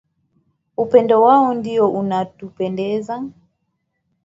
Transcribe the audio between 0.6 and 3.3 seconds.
Upendo wao ndio unaotupendeza